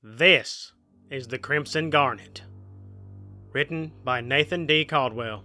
This 0.00 0.72
is 1.10 1.26
The 1.26 1.40
Crimson 1.40 1.90
Garnet. 1.90 2.42
Written 3.50 3.90
by 4.04 4.20
Nathan 4.20 4.64
D. 4.64 4.84
Caldwell. 4.84 5.42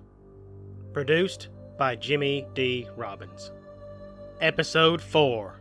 Produced 0.93 1.47
by 1.79 1.95
Jimmy 1.95 2.45
D. 2.53 2.87
Robbins. 2.95 3.51
Episode 4.41 5.01
4 5.01 5.59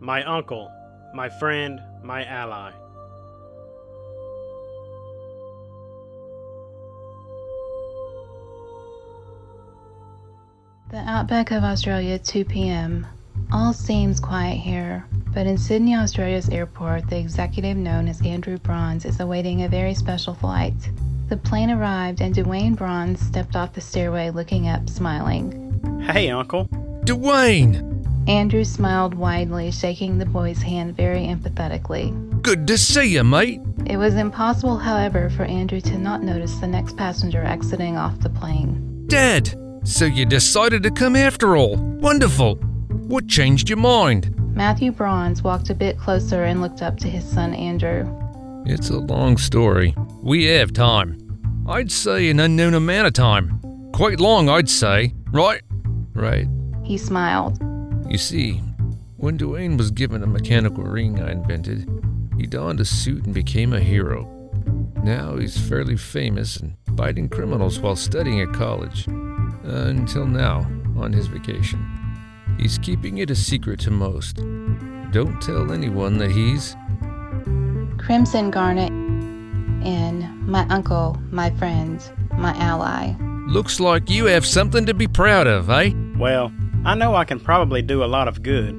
My 0.00 0.24
Uncle, 0.24 0.72
My 1.14 1.28
Friend, 1.28 1.82
My 2.02 2.24
Ally. 2.24 2.72
The 10.90 11.04
outback 11.06 11.50
of 11.50 11.62
Australia, 11.62 12.18
2 12.18 12.46
p.m. 12.46 13.06
All 13.52 13.74
seems 13.74 14.18
quiet 14.18 14.56
here, 14.56 15.04
but 15.32 15.46
in 15.46 15.56
Sydney, 15.56 15.94
Australia's 15.94 16.48
airport, 16.48 17.08
the 17.08 17.18
executive 17.18 17.76
known 17.76 18.08
as 18.08 18.24
Andrew 18.24 18.58
Bronze 18.58 19.04
is 19.04 19.20
awaiting 19.20 19.62
a 19.62 19.68
very 19.68 19.94
special 19.94 20.34
flight. 20.34 20.74
The 21.28 21.36
plane 21.36 21.70
arrived, 21.70 22.20
and 22.20 22.34
Dwayne 22.34 22.76
Bronze 22.76 23.20
stepped 23.20 23.54
off 23.54 23.72
the 23.72 23.80
stairway 23.80 24.30
looking 24.30 24.66
up, 24.66 24.88
smiling. 24.88 26.02
Hey, 26.04 26.30
Uncle. 26.30 26.66
Dwayne! 27.04 28.28
Andrew 28.28 28.64
smiled 28.64 29.14
widely, 29.14 29.70
shaking 29.70 30.18
the 30.18 30.26
boy's 30.26 30.60
hand 30.60 30.96
very 30.96 31.20
empathetically. 31.20 32.42
Good 32.42 32.66
to 32.66 32.76
see 32.76 33.14
you, 33.14 33.24
mate. 33.24 33.60
It 33.86 33.96
was 33.96 34.14
impossible, 34.14 34.76
however, 34.76 35.30
for 35.30 35.44
Andrew 35.44 35.80
to 35.82 35.98
not 35.98 36.22
notice 36.22 36.56
the 36.56 36.66
next 36.66 36.96
passenger 36.96 37.44
exiting 37.44 37.96
off 37.96 38.18
the 38.20 38.30
plane. 38.30 39.06
Dad! 39.06 39.54
So 39.84 40.04
you 40.04 40.26
decided 40.26 40.82
to 40.82 40.90
come 40.90 41.16
after 41.16 41.56
all. 41.56 41.76
Wonderful. 41.76 42.56
What 43.06 43.28
changed 43.28 43.68
your 43.68 43.78
mind? 43.78 44.34
Matthew 44.54 44.92
Bronze 44.92 45.42
walked 45.42 45.70
a 45.70 45.74
bit 45.74 45.98
closer 45.98 46.44
and 46.44 46.60
looked 46.60 46.82
up 46.82 46.98
to 46.98 47.08
his 47.08 47.24
son 47.24 47.54
Andrew. 47.54 48.08
It's 48.66 48.90
a 48.90 48.98
long 48.98 49.36
story. 49.36 49.94
We 50.22 50.44
have 50.46 50.72
time. 50.72 51.18
I'd 51.68 51.90
say 51.90 52.28
an 52.30 52.40
unknown 52.40 52.74
amount 52.74 53.06
of 53.06 53.12
time. 53.12 53.60
Quite 53.92 54.20
long, 54.20 54.48
I'd 54.48 54.68
say. 54.68 55.14
Right? 55.30 55.62
Right. 56.12 56.46
He 56.84 56.98
smiled. 56.98 57.58
You 58.08 58.18
see, 58.18 58.60
when 59.16 59.38
Dwayne 59.38 59.78
was 59.78 59.90
given 59.90 60.22
a 60.22 60.26
mechanical 60.26 60.84
ring 60.84 61.22
I 61.22 61.30
invented, 61.32 61.88
he 62.36 62.46
donned 62.46 62.80
a 62.80 62.84
suit 62.84 63.24
and 63.24 63.34
became 63.34 63.72
a 63.72 63.80
hero. 63.80 64.28
Now 65.02 65.36
he's 65.36 65.56
fairly 65.56 65.96
famous 65.96 66.56
and 66.56 66.76
biting 66.92 67.28
criminals 67.28 67.78
while 67.78 67.96
studying 67.96 68.40
at 68.40 68.52
college. 68.52 69.08
Uh, 69.08 69.86
until 69.86 70.26
now, 70.26 70.66
on 70.96 71.12
his 71.12 71.26
vacation. 71.28 71.99
He's 72.60 72.76
keeping 72.76 73.18
it 73.18 73.30
a 73.30 73.34
secret 73.34 73.80
to 73.80 73.90
most. 73.90 74.36
Don't 75.12 75.40
tell 75.40 75.72
anyone 75.72 76.18
that 76.18 76.30
he's. 76.30 76.76
Crimson 77.96 78.50
Garnet 78.50 78.90
in 79.82 80.28
My 80.46 80.66
Uncle, 80.68 81.18
My 81.30 81.48
Friend, 81.52 81.98
My 82.36 82.54
Ally. 82.58 83.14
Looks 83.48 83.80
like 83.80 84.10
you 84.10 84.26
have 84.26 84.44
something 84.44 84.84
to 84.84 84.92
be 84.92 85.08
proud 85.08 85.46
of, 85.46 85.70
eh? 85.70 85.92
Well, 86.18 86.52
I 86.84 86.94
know 86.94 87.14
I 87.14 87.24
can 87.24 87.40
probably 87.40 87.80
do 87.80 88.04
a 88.04 88.06
lot 88.06 88.28
of 88.28 88.42
good. 88.42 88.76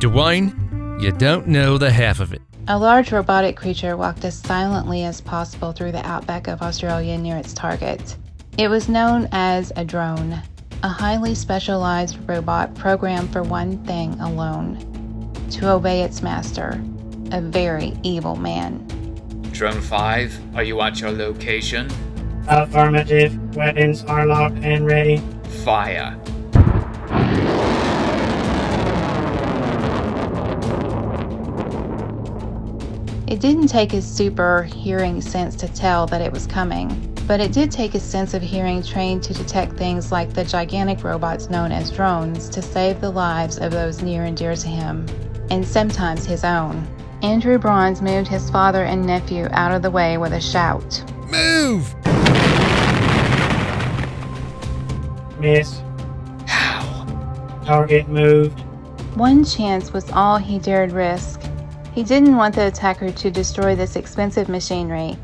Dwayne, 0.00 1.00
you 1.00 1.12
don't 1.12 1.46
know 1.46 1.78
the 1.78 1.92
half 1.92 2.18
of 2.18 2.32
it. 2.32 2.42
A 2.66 2.76
large 2.76 3.12
robotic 3.12 3.56
creature 3.56 3.96
walked 3.96 4.24
as 4.24 4.36
silently 4.36 5.04
as 5.04 5.20
possible 5.20 5.70
through 5.70 5.92
the 5.92 6.04
outback 6.04 6.48
of 6.48 6.60
Australia 6.60 7.16
near 7.16 7.36
its 7.36 7.54
target. 7.54 8.16
It 8.58 8.66
was 8.66 8.88
known 8.88 9.28
as 9.30 9.72
a 9.76 9.84
drone, 9.84 10.42
a 10.82 10.88
highly 10.88 11.34
specialized 11.34 12.18
robot 12.28 12.74
programmed 12.74 13.32
for 13.32 13.42
one 13.42 13.78
thing 13.84 14.18
alone 14.20 14.78
to 15.50 15.70
obey 15.70 16.02
its 16.02 16.22
master, 16.22 16.80
a 17.32 17.40
very 17.40 17.94
evil 18.02 18.36
man. 18.36 18.86
Drone 19.52 19.80
5, 19.80 20.56
are 20.56 20.62
you 20.62 20.80
at 20.82 21.00
your 21.00 21.10
location? 21.10 21.88
Affirmative. 22.48 23.56
Weapons 23.56 24.04
are 24.04 24.26
locked 24.26 24.58
and 24.58 24.86
ready. 24.86 25.22
Fire. 25.64 26.20
It 33.26 33.40
didn't 33.40 33.66
take 33.66 33.90
his 33.90 34.06
super 34.06 34.62
hearing 34.62 35.20
sense 35.20 35.56
to 35.56 35.68
tell 35.68 36.06
that 36.06 36.20
it 36.20 36.32
was 36.32 36.46
coming, 36.46 37.15
but 37.26 37.40
it 37.40 37.52
did 37.52 37.70
take 37.70 37.92
his 37.92 38.02
sense 38.02 38.34
of 38.34 38.42
hearing 38.42 38.82
trained 38.82 39.22
to 39.24 39.34
detect 39.34 39.72
things 39.72 40.12
like 40.12 40.32
the 40.32 40.44
gigantic 40.44 41.02
robots 41.02 41.50
known 41.50 41.72
as 41.72 41.90
drones 41.90 42.48
to 42.48 42.62
save 42.62 43.00
the 43.00 43.10
lives 43.10 43.58
of 43.58 43.72
those 43.72 44.00
near 44.00 44.24
and 44.24 44.36
dear 44.36 44.54
to 44.54 44.68
him, 44.68 45.04
and 45.50 45.66
sometimes 45.66 46.24
his 46.24 46.44
own. 46.44 46.86
Andrew 47.22 47.58
Bronze 47.58 48.00
moved 48.00 48.28
his 48.28 48.48
father 48.50 48.84
and 48.84 49.04
nephew 49.04 49.48
out 49.50 49.72
of 49.72 49.82
the 49.82 49.90
way 49.90 50.18
with 50.18 50.32
a 50.32 50.40
shout. 50.40 51.02
Move! 51.28 51.94
Miss. 55.40 55.80
How? 56.46 57.04
Target 57.64 58.08
moved. 58.08 58.60
One 59.16 59.44
chance 59.44 59.92
was 59.92 60.10
all 60.12 60.36
he 60.36 60.58
dared 60.58 60.92
risk. 60.92 61.40
He 61.92 62.04
didn't 62.04 62.36
want 62.36 62.54
the 62.54 62.68
attacker 62.68 63.10
to 63.10 63.30
destroy 63.30 63.74
this 63.74 63.96
expensive 63.96 64.48
machinery. 64.48 65.16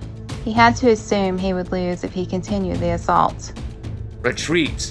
He 0.45 0.53
had 0.53 0.75
to 0.77 0.91
assume 0.91 1.39
he 1.39 1.55
would 1.55 1.71
lose 1.71 2.03
if 2.03 2.13
he 2.13 2.27
continued 2.27 2.81
the 2.81 2.91
assault. 2.91 3.53
Retreat. 4.23 4.87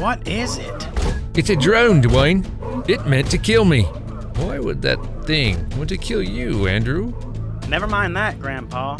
What 0.00 0.26
is 0.26 0.58
it? 0.58 0.88
It's 1.34 1.50
a 1.50 1.56
drone, 1.56 2.02
Dwayne. 2.02 2.44
It 2.88 3.06
meant 3.06 3.30
to 3.30 3.38
kill 3.38 3.64
me. 3.64 3.82
Why 3.82 4.58
would 4.58 4.82
that 4.82 4.98
thing 5.24 5.68
want 5.76 5.88
to 5.90 5.96
kill 5.96 6.22
you, 6.22 6.66
Andrew? 6.66 7.14
Never 7.68 7.86
mind 7.86 8.16
that, 8.16 8.40
Grandpa. 8.40 8.98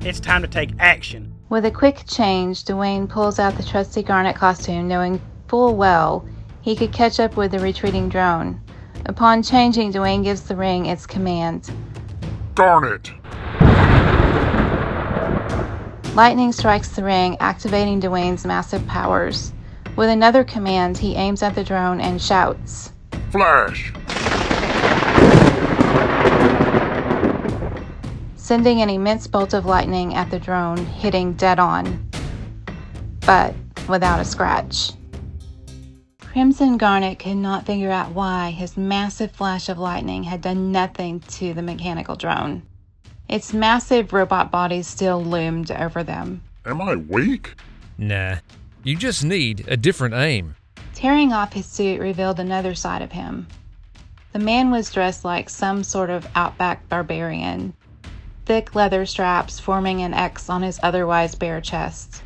It's 0.00 0.20
time 0.20 0.42
to 0.42 0.48
take 0.48 0.70
action. 0.78 1.32
With 1.48 1.64
a 1.64 1.70
quick 1.70 2.04
change, 2.06 2.64
Dwayne 2.64 3.08
pulls 3.08 3.38
out 3.38 3.56
the 3.56 3.62
trusty 3.62 4.02
garnet 4.02 4.34
costume, 4.34 4.88
knowing 4.88 5.20
full 5.46 5.76
well 5.76 6.26
he 6.62 6.74
could 6.74 6.92
catch 6.92 7.20
up 7.20 7.36
with 7.36 7.52
the 7.52 7.60
retreating 7.60 8.08
drone. 8.08 8.60
Upon 9.06 9.42
changing, 9.42 9.92
Dwayne 9.92 10.24
gives 10.24 10.42
the 10.42 10.56
ring 10.56 10.86
its 10.86 11.06
command. 11.06 11.70
Garnet! 12.54 13.12
Lightning 16.14 16.52
strikes 16.52 16.90
the 16.90 17.02
ring, 17.02 17.36
activating 17.40 18.00
Dwayne's 18.00 18.46
massive 18.46 18.86
powers. 18.86 19.52
With 19.96 20.08
another 20.08 20.44
command, 20.44 20.96
he 20.96 21.16
aims 21.16 21.42
at 21.42 21.54
the 21.54 21.64
drone 21.64 22.00
and 22.00 22.22
shouts. 22.22 22.92
Flash! 23.30 23.92
sending 28.44 28.82
an 28.82 28.90
immense 28.90 29.26
bolt 29.26 29.54
of 29.54 29.64
lightning 29.64 30.14
at 30.14 30.30
the 30.30 30.38
drone, 30.38 30.76
hitting 30.76 31.32
dead 31.32 31.58
on, 31.58 32.06
but 33.24 33.54
without 33.88 34.20
a 34.20 34.24
scratch. 34.24 34.92
Crimson 36.20 36.76
Garnet 36.76 37.18
could 37.18 37.38
not 37.38 37.64
figure 37.64 37.90
out 37.90 38.12
why 38.12 38.50
his 38.50 38.76
massive 38.76 39.32
flash 39.32 39.70
of 39.70 39.78
lightning 39.78 40.24
had 40.24 40.42
done 40.42 40.70
nothing 40.70 41.20
to 41.20 41.54
the 41.54 41.62
mechanical 41.62 42.16
drone. 42.16 42.62
Its 43.34 43.52
massive 43.52 44.12
robot 44.12 44.52
body 44.52 44.80
still 44.80 45.20
loomed 45.20 45.72
over 45.72 46.04
them. 46.04 46.40
Am 46.64 46.80
I 46.80 46.94
weak? 46.94 47.56
Nah. 47.98 48.36
You 48.84 48.94
just 48.96 49.24
need 49.24 49.64
a 49.66 49.76
different 49.76 50.14
aim. 50.14 50.54
Tearing 50.94 51.32
off 51.32 51.52
his 51.52 51.66
suit 51.66 52.00
revealed 52.00 52.38
another 52.38 52.76
side 52.76 53.02
of 53.02 53.10
him. 53.10 53.48
The 54.32 54.38
man 54.38 54.70
was 54.70 54.92
dressed 54.92 55.24
like 55.24 55.50
some 55.50 55.82
sort 55.82 56.10
of 56.10 56.28
outback 56.36 56.88
barbarian, 56.88 57.74
thick 58.46 58.76
leather 58.76 59.04
straps 59.04 59.58
forming 59.58 60.00
an 60.02 60.14
X 60.14 60.48
on 60.48 60.62
his 60.62 60.78
otherwise 60.80 61.34
bare 61.34 61.60
chest. 61.60 62.22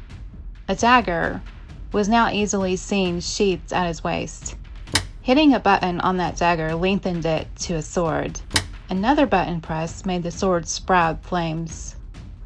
A 0.69 0.75
dagger 0.75 1.41
was 1.91 2.11
now 2.11 2.31
easily 2.31 2.77
seen 2.77 3.21
sheathed 3.21 3.73
at 3.73 3.87
his 3.87 4.05
waist. 4.05 4.57
Hitting 5.23 5.55
a 5.55 5.59
button 5.59 6.01
on 6.01 6.19
that 6.19 6.37
dagger 6.37 6.75
lengthened 6.75 7.25
it 7.25 7.49
to 7.61 7.77
a 7.77 7.83
sword. 7.83 8.43
Another 8.91 9.27
button 9.27 9.61
press 9.61 10.07
made 10.07 10.23
the 10.23 10.31
sword 10.31 10.67
sprout 10.67 11.23
flames. 11.23 11.97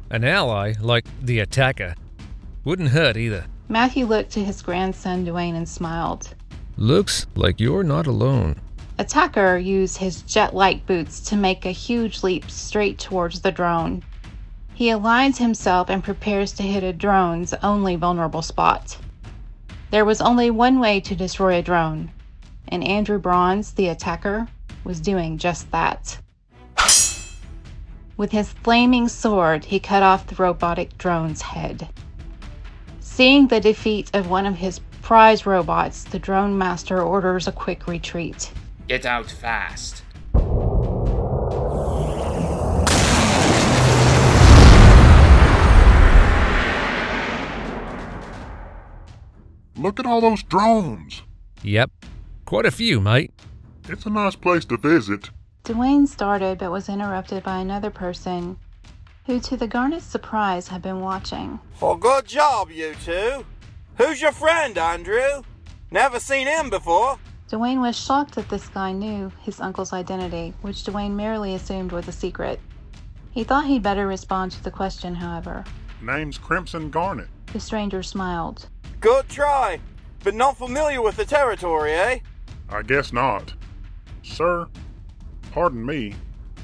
An 0.09 0.25
ally, 0.25 0.73
like 0.81 1.05
the 1.21 1.39
attacker, 1.39 1.95
wouldn't 2.65 2.89
hurt 2.89 3.15
either. 3.15 3.45
Matthew 3.69 4.05
looked 4.05 4.31
to 4.31 4.43
his 4.43 4.61
grandson 4.61 5.25
Dwayne 5.25 5.55
and 5.55 5.67
smiled. 5.67 6.35
Looks 6.75 7.27
like 7.35 7.61
you're 7.61 7.83
not 7.83 8.07
alone. 8.07 8.59
Attacker 8.99 9.57
used 9.57 9.97
his 9.97 10.21
jet 10.23 10.53
like 10.53 10.85
boots 10.85 11.21
to 11.21 11.37
make 11.37 11.65
a 11.65 11.71
huge 11.71 12.23
leap 12.23 12.51
straight 12.51 12.99
towards 12.99 13.39
the 13.39 13.51
drone. 13.51 14.03
He 14.73 14.87
aligns 14.87 15.37
himself 15.37 15.89
and 15.89 16.03
prepares 16.03 16.51
to 16.53 16.63
hit 16.63 16.83
a 16.83 16.91
drone's 16.91 17.53
only 17.63 17.95
vulnerable 17.95 18.41
spot. 18.41 18.97
There 19.91 20.05
was 20.05 20.19
only 20.19 20.51
one 20.51 20.79
way 20.79 20.99
to 20.99 21.15
destroy 21.15 21.57
a 21.57 21.61
drone, 21.61 22.11
and 22.67 22.83
Andrew 22.83 23.17
Bronze, 23.17 23.71
the 23.71 23.87
attacker, 23.87 24.47
was 24.83 24.99
doing 24.99 25.37
just 25.37 25.71
that. 25.71 26.17
With 28.15 28.31
his 28.31 28.51
flaming 28.51 29.07
sword, 29.07 29.65
he 29.65 29.79
cut 29.79 30.03
off 30.03 30.27
the 30.27 30.35
robotic 30.35 30.97
drone's 30.99 31.41
head. 31.41 31.89
Seeing 32.99 33.47
the 33.47 33.59
defeat 33.59 34.11
of 34.13 34.29
one 34.29 34.45
of 34.45 34.55
his 34.55 34.79
prize 35.01 35.47
robots, 35.47 36.03
the 36.03 36.19
drone 36.19 36.55
master 36.55 37.01
orders 37.01 37.47
a 37.47 37.51
quick 37.51 37.87
retreat. 37.87 38.51
Get 38.87 39.05
out 39.07 39.31
fast. 39.31 40.03
Look 49.75 49.99
at 49.99 50.05
all 50.05 50.21
those 50.21 50.43
drones. 50.43 51.23
Yep. 51.63 51.91
Quite 52.45 52.65
a 52.67 52.71
few, 52.71 53.01
mate. 53.01 53.31
It's 53.89 54.05
a 54.05 54.09
nice 54.11 54.35
place 54.35 54.65
to 54.65 54.77
visit. 54.77 55.31
Dwayne 55.63 56.05
started 56.05 56.57
but 56.57 56.71
was 56.71 56.89
interrupted 56.89 57.41
by 57.41 57.59
another 57.59 57.89
person 57.89 58.57
who, 59.25 59.39
to 59.39 59.55
the 59.55 59.67
Garnet's 59.67 60.03
surprise, 60.03 60.67
had 60.67 60.81
been 60.81 60.99
watching. 60.99 61.57
Well, 61.79 61.95
good 61.95 62.25
job, 62.25 62.69
you 62.69 62.93
two. 63.05 63.45
Who's 63.95 64.21
your 64.21 64.33
friend, 64.33 64.77
Andrew? 64.77 65.43
Never 65.89 66.19
seen 66.19 66.47
him 66.47 66.69
before. 66.69 67.17
Dwayne 67.49 67.79
was 67.79 67.97
shocked 67.97 68.35
that 68.35 68.49
this 68.49 68.67
guy 68.67 68.91
knew 68.91 69.31
his 69.41 69.61
uncle's 69.61 69.93
identity, 69.93 70.53
which 70.63 70.83
Dwayne 70.83 71.11
merely 71.11 71.55
assumed 71.55 71.93
was 71.93 72.09
a 72.09 72.11
secret. 72.11 72.59
He 73.31 73.45
thought 73.45 73.65
he'd 73.65 73.83
better 73.83 74.05
respond 74.05 74.51
to 74.53 74.63
the 74.63 74.71
question, 74.71 75.15
however. 75.15 75.63
Name's 76.01 76.37
Crimson 76.37 76.89
Garnet. 76.89 77.29
The 77.53 77.59
stranger 77.61 78.03
smiled. 78.03 78.67
Good 78.99 79.29
try. 79.29 79.79
But 80.25 80.35
not 80.35 80.57
familiar 80.57 81.01
with 81.01 81.15
the 81.15 81.25
territory, 81.25 81.93
eh? 81.93 82.19
I 82.69 82.81
guess 82.81 83.13
not. 83.13 83.53
Sir, 84.23 84.67
pardon 85.53 85.85
me, 85.85 86.15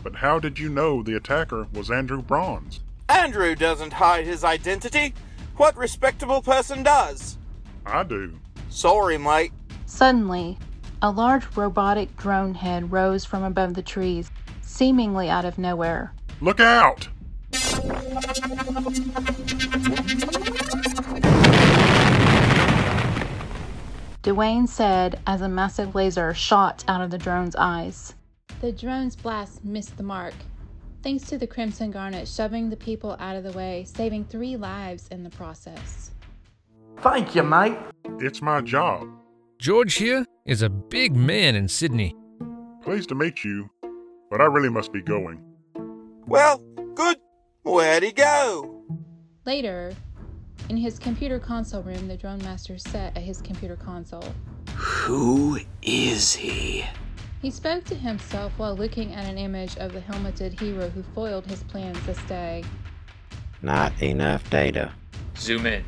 but 0.02 0.16
how 0.16 0.40
did 0.40 0.58
you 0.58 0.68
know 0.68 1.04
the 1.04 1.16
attacker 1.16 1.68
was 1.74 1.92
Andrew 1.92 2.24
Bronze? 2.24 2.80
Andrew 3.08 3.54
doesn't 3.54 3.94
hide 3.94 4.26
his 4.26 4.44
identity. 4.44 5.14
What 5.58 5.78
respectable 5.78 6.42
person 6.42 6.82
does? 6.82 7.38
I 7.86 8.02
do. 8.02 8.40
Sorry, 8.70 9.20
mate. 9.20 9.52
Suddenly, 9.86 10.58
a 11.04 11.12
large 11.12 11.46
robotic 11.56 12.18
drone 12.18 12.56
head 12.56 12.92
rose 12.92 13.26
from 13.26 13.44
above 13.44 13.76
the 13.76 13.84
trees, 13.84 14.32
seemingly 14.62 15.30
out 15.30 15.46
of 15.46 15.60
nowhere. 15.60 16.12
Look 16.42 16.60
out! 16.60 17.10
Dwayne 24.24 24.68
said 24.68 25.20
as 25.28 25.42
a 25.42 25.48
massive 25.48 25.94
laser 25.94 26.34
shot 26.34 26.84
out 26.88 27.02
of 27.02 27.12
the 27.12 27.20
drone's 27.20 27.56
eyes. 27.56 28.16
The 28.62 28.74
drone's 28.74 29.16
blast 29.16 29.64
missed 29.64 29.96
the 29.96 30.04
mark, 30.04 30.34
thanks 31.02 31.24
to 31.30 31.38
the 31.38 31.48
Crimson 31.48 31.92
Garnet 31.92 32.28
shoving 32.28 32.70
the 32.70 32.76
people 32.76 33.16
out 33.18 33.38
of 33.38 33.46
the 33.46 33.54
way, 33.54 33.86
saving 33.86 34.26
three 34.26 34.58
lives 34.58 35.08
in 35.12 35.24
the 35.24 35.30
process. 35.30 36.12
Thank 36.98 37.36
you, 37.36 37.44
mate. 37.44 37.78
It's 38.20 38.42
my 38.42 38.60
job. 38.60 39.08
George 39.60 39.94
here 39.94 40.26
is 40.46 40.62
a 40.62 40.70
big 40.70 41.16
man 41.16 41.56
in 41.56 41.70
Sydney. 41.70 42.14
Pleased 42.84 43.08
to 43.10 43.16
meet 43.16 43.46
you, 43.46 43.70
but 44.30 44.42
I 44.42 44.46
really 44.46 44.70
must 44.70 44.92
be 44.92 45.02
going. 45.02 45.42
Well, 46.28 46.58
good. 46.96 47.18
Where'd 47.64 48.04
he 48.04 48.12
go? 48.12 48.84
Later, 49.46 49.94
in 50.68 50.76
his 50.76 51.00
computer 51.00 51.40
console 51.40 51.82
room, 51.82 52.10
the 52.10 52.18
drone 52.18 52.40
master 52.40 52.78
sat 52.78 53.16
at 53.16 53.24
his 53.24 53.42
computer 53.42 53.78
console. 53.78 54.34
Who 54.76 55.60
is 55.82 56.36
he? 56.36 56.84
He 57.42 57.52
spoke 57.52 57.86
to 57.86 57.96
himself 57.96 58.52
while 58.58 58.76
looking 58.76 59.14
at 59.14 59.26
an 59.26 59.38
image 59.38 59.78
of 59.78 59.94
the 59.94 60.02
helmeted 60.02 60.60
hero 60.60 60.90
who 60.90 61.04
foiled 61.16 61.46
his 61.46 61.64
plans 61.64 61.98
this 62.06 62.22
day. 62.24 62.66
Not 63.62 64.02
enough 64.02 64.50
data. 64.50 64.92
Zoom 65.38 65.66
in. 65.66 65.86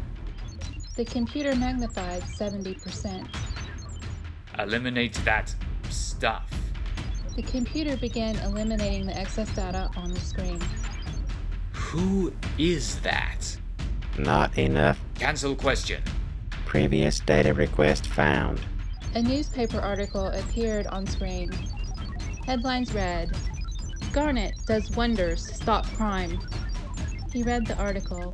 The 0.96 1.04
computer 1.04 1.54
magnified 1.56 2.22
70%. 2.22 3.28
Eliminate 4.60 5.14
that 5.26 5.54
stuff. 5.90 6.50
The 7.36 7.44
computer 7.44 7.98
began 7.98 8.38
eliminating 8.40 9.06
the 9.06 9.18
excess 9.18 9.54
data 9.54 9.90
on 9.98 10.14
the 10.14 10.20
screen. 10.20 10.62
Who 11.74 12.34
is 12.58 13.00
that? 13.02 13.58
Not 14.18 14.58
enough. 14.58 15.00
Cancel 15.16 15.56
question. 15.56 16.02
Previous 16.66 17.20
data 17.20 17.54
request 17.54 18.08
found. 18.08 18.62
A 19.14 19.22
newspaper 19.22 19.80
article 19.80 20.28
appeared 20.28 20.88
on 20.88 21.06
screen. 21.06 21.52
Headlines 22.46 22.94
read 22.94 23.36
Garnet 24.14 24.54
does 24.66 24.90
wonders 24.92 25.48
to 25.48 25.54
stop 25.54 25.86
crime. 25.96 26.40
He 27.34 27.44
read 27.44 27.68
the 27.68 27.78
article. 27.78 28.34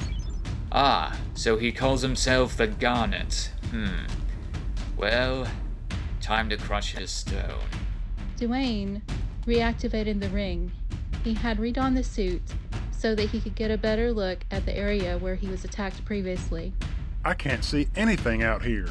Ah, 0.72 1.18
so 1.34 1.58
he 1.58 1.72
calls 1.72 2.04
himself 2.04 2.56
the 2.58 2.68
Garnet. 2.68 3.52
Hmm. 3.72 4.06
Well, 4.96 5.48
time 6.22 6.48
to 6.50 6.58
crush 6.58 6.94
his 6.94 7.10
stone. 7.10 7.60
Dwayne 8.38 9.02
reactivated 9.48 10.20
the 10.20 10.30
ring. 10.30 10.72
He 11.24 11.34
had 11.34 11.58
redonned 11.58 11.96
the 11.96 12.04
suit 12.04 12.44
so 12.92 13.16
that 13.16 13.30
he 13.30 13.40
could 13.42 13.56
get 13.56 13.72
a 13.72 13.78
better 13.78 14.14
look 14.14 14.46
at 14.52 14.66
the 14.66 14.78
area 14.78 15.18
where 15.18 15.36
he 15.36 15.48
was 15.48 15.64
attacked 15.64 16.06
previously. 16.06 16.74
I 17.26 17.34
can't 17.34 17.64
see 17.64 17.88
anything 17.96 18.44
out 18.44 18.64
here. 18.64 18.90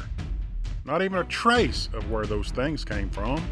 Not 0.87 1.01
even 1.01 1.17
a 1.19 1.25
trace 1.25 1.89
of 1.91 2.09
where 2.09 2.25
those 2.25 2.49
things 2.49 2.85
came 2.85 3.09
from. 3.09 3.45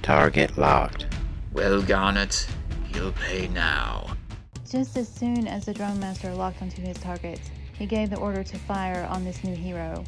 Target 0.00 0.56
locked. 0.56 1.08
Well, 1.52 1.82
Garnet, 1.82 2.48
you'll 2.94 3.12
pay 3.12 3.48
now. 3.48 4.16
Just 4.66 4.96
as 4.96 5.06
soon 5.06 5.46
as 5.46 5.66
the 5.66 5.74
drone 5.74 6.00
master 6.00 6.32
locked 6.32 6.62
onto 6.62 6.80
his 6.80 6.96
target, 6.96 7.38
he 7.74 7.84
gave 7.84 8.08
the 8.08 8.16
order 8.16 8.42
to 8.42 8.56
fire 8.60 9.06
on 9.10 9.26
this 9.26 9.44
new 9.44 9.54
hero, 9.54 10.02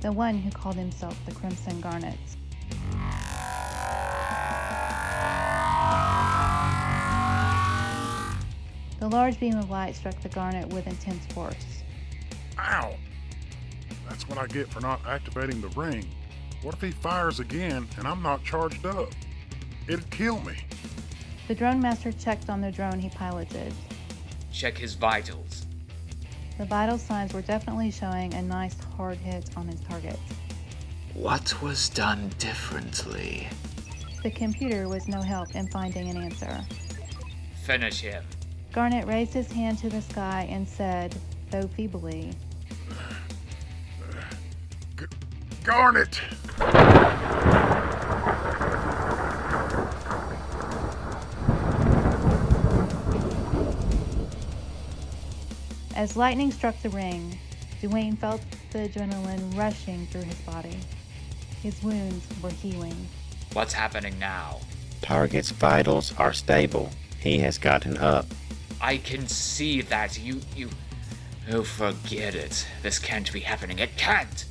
the 0.00 0.10
one 0.10 0.38
who 0.38 0.50
called 0.50 0.76
himself 0.76 1.18
the 1.26 1.34
Crimson 1.34 1.82
Garnet. 1.82 2.18
The 9.00 9.08
large 9.08 9.38
beam 9.38 9.58
of 9.58 9.68
light 9.68 9.94
struck 9.94 10.18
the 10.22 10.30
garnet 10.30 10.72
with 10.72 10.86
intense 10.86 11.26
force. 11.34 11.82
Ow! 12.58 12.94
That's 14.08 14.28
what 14.28 14.38
I 14.38 14.46
get 14.46 14.68
for 14.68 14.80
not 14.80 15.00
activating 15.06 15.60
the 15.60 15.68
ring. 15.68 16.08
What 16.62 16.74
if 16.74 16.80
he 16.80 16.90
fires 16.90 17.40
again 17.40 17.86
and 17.98 18.06
I'm 18.06 18.22
not 18.22 18.44
charged 18.44 18.86
up? 18.86 19.12
It'd 19.88 20.08
kill 20.10 20.40
me. 20.40 20.56
The 21.48 21.54
drone 21.54 21.80
master 21.80 22.10
checked 22.12 22.50
on 22.50 22.60
the 22.60 22.72
drone 22.72 22.98
he 22.98 23.08
piloted. 23.10 23.72
Check 24.52 24.76
his 24.76 24.94
vitals. 24.94 25.66
The 26.58 26.64
vital 26.64 26.98
signs 26.98 27.34
were 27.34 27.42
definitely 27.42 27.90
showing 27.90 28.32
a 28.34 28.42
nice 28.42 28.76
hard 28.96 29.18
hit 29.18 29.50
on 29.56 29.68
his 29.68 29.80
target. 29.80 30.18
What 31.14 31.62
was 31.62 31.88
done 31.88 32.30
differently? 32.38 33.48
The 34.22 34.30
computer 34.30 34.88
was 34.88 35.06
no 35.06 35.20
help 35.20 35.54
in 35.54 35.68
finding 35.68 36.08
an 36.08 36.16
answer. 36.16 36.64
Finish 37.64 38.00
him. 38.00 38.24
Garnet 38.72 39.06
raised 39.06 39.32
his 39.32 39.50
hand 39.52 39.78
to 39.78 39.88
the 39.88 40.02
sky 40.02 40.48
and 40.50 40.68
said, 40.68 41.14
though 41.50 41.68
feebly, 41.68 42.32
Garnet! 45.66 46.20
As 55.96 56.16
lightning 56.16 56.52
struck 56.52 56.80
the 56.82 56.90
ring, 56.90 57.36
Dwayne 57.82 58.16
felt 58.16 58.40
the 58.70 58.88
adrenaline 58.88 59.58
rushing 59.58 60.06
through 60.06 60.22
his 60.22 60.38
body. 60.42 60.78
His 61.64 61.82
wounds 61.82 62.24
were 62.40 62.50
healing. 62.50 63.08
What's 63.52 63.72
happening 63.72 64.16
now? 64.20 64.60
Target's 65.02 65.50
vitals 65.50 66.14
are 66.16 66.32
stable. 66.32 66.90
He 67.18 67.38
has 67.38 67.58
gotten 67.58 67.98
up. 67.98 68.26
I 68.80 68.98
can 68.98 69.26
see 69.26 69.80
that. 69.80 70.16
You, 70.16 70.42
you. 70.54 70.70
Oh, 71.50 71.64
forget 71.64 72.36
it. 72.36 72.64
This 72.84 73.00
can't 73.00 73.32
be 73.32 73.40
happening. 73.40 73.80
It 73.80 73.96
can't! 73.96 74.44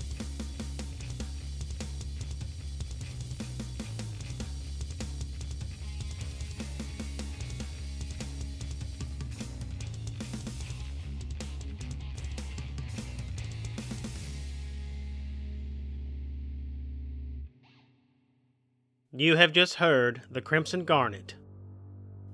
You 19.18 19.38
have 19.38 19.54
just 19.54 19.76
heard 19.76 20.24
The 20.30 20.42
Crimson 20.42 20.84
Garnet. 20.84 21.36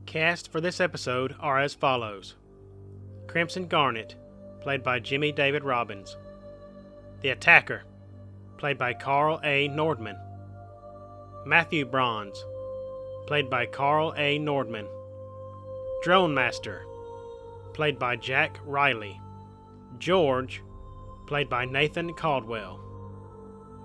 Cast 0.08 0.52
for 0.52 0.60
this 0.60 0.82
episode 0.82 1.36
are 1.40 1.60
as 1.60 1.76
follows 1.76 2.34
Crimson 3.28 3.68
Garnet, 3.68 4.16
played 4.62 4.82
by 4.82 4.98
Jimmy 4.98 5.32
David 5.32 5.64
Robbins. 5.64 6.18
The 7.22 7.30
Attacker, 7.30 7.84
played 8.58 8.80
by 8.80 8.96
Karl 8.96 9.40
A. 9.44 9.70
Nordman. 9.70 10.18
Matthew 11.46 11.86
Bronze, 11.86 12.44
played 13.28 13.48
by 13.48 13.68
Karl 13.68 14.16
A. 14.18 14.40
Nordman. 14.40 14.88
Drone 16.02 16.34
Master, 16.34 16.84
played 17.74 18.00
by 18.00 18.16
Jack 18.16 18.60
Riley. 18.66 19.22
George, 20.00 20.64
played 21.28 21.48
by 21.48 21.64
Nathan 21.64 22.16
Caldwell. 22.16 22.80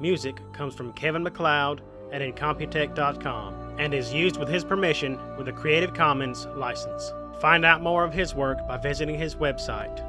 Music 0.01 0.41
comes 0.55 0.75
from 0.75 0.95
Kevin 0.95 1.23
MacLeod 1.23 1.83
at 2.13 2.23
Incompetech.com 2.23 3.77
and 3.79 3.93
is 3.93 4.13
used 4.13 4.39
with 4.39 4.49
his 4.49 4.65
permission 4.65 5.19
with 5.37 5.49
a 5.49 5.53
Creative 5.53 5.93
Commons 5.93 6.47
license. 6.55 7.13
Find 7.41 7.65
out 7.65 7.83
more 7.83 8.05
of 8.05 8.15
his 8.15 8.35
work 8.35 8.67
by 8.67 8.79
visiting 8.79 9.19
his 9.19 9.35
website. 9.35 10.03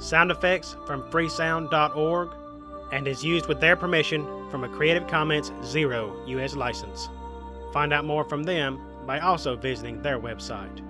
Sound 0.00 0.30
effects 0.30 0.76
from 0.86 1.02
freesound.org, 1.10 2.30
and 2.92 3.06
is 3.06 3.24
used 3.24 3.46
with 3.46 3.60
their 3.60 3.76
permission 3.76 4.26
from 4.50 4.64
a 4.64 4.68
Creative 4.68 5.06
Commons 5.06 5.52
Zero 5.64 6.16
U.S. 6.26 6.56
license. 6.56 7.08
Find 7.72 7.92
out 7.92 8.04
more 8.04 8.24
from 8.24 8.42
them 8.42 8.80
by 9.06 9.20
also 9.20 9.56
visiting 9.56 10.02
their 10.02 10.18
website. 10.18 10.82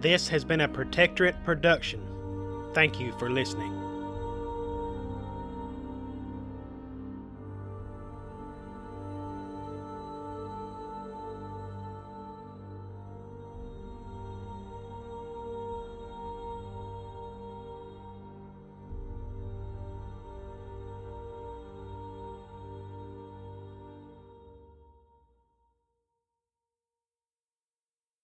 This 0.00 0.28
has 0.28 0.44
been 0.44 0.62
a 0.62 0.68
Protectorate 0.68 1.36
production. 1.44 2.00
Thank 2.74 2.98
you 2.98 3.12
for 3.18 3.30
listening. 3.30 3.79